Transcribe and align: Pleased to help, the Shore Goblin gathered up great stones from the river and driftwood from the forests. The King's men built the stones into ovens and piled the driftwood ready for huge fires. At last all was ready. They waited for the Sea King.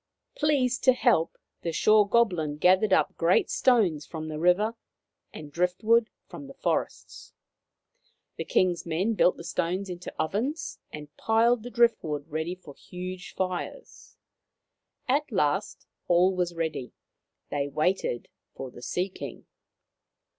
Pleased 0.35 0.83
to 0.85 0.93
help, 0.93 1.37
the 1.61 1.71
Shore 1.71 2.09
Goblin 2.09 2.57
gathered 2.57 2.91
up 2.91 3.15
great 3.17 3.51
stones 3.51 4.03
from 4.03 4.29
the 4.29 4.39
river 4.39 4.73
and 5.31 5.51
driftwood 5.51 6.09
from 6.27 6.47
the 6.47 6.55
forests. 6.55 7.33
The 8.35 8.45
King's 8.45 8.83
men 8.83 9.13
built 9.13 9.37
the 9.37 9.43
stones 9.43 9.89
into 9.91 10.11
ovens 10.19 10.79
and 10.91 11.15
piled 11.17 11.61
the 11.61 11.69
driftwood 11.69 12.27
ready 12.29 12.55
for 12.55 12.73
huge 12.73 13.35
fires. 13.35 14.17
At 15.07 15.31
last 15.31 15.85
all 16.07 16.35
was 16.35 16.55
ready. 16.55 16.93
They 17.51 17.67
waited 17.67 18.27
for 18.55 18.71
the 18.71 18.81
Sea 18.81 19.07
King. 19.09 19.45